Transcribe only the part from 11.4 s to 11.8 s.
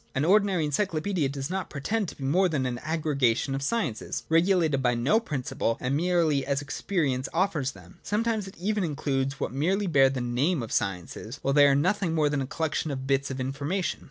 while they are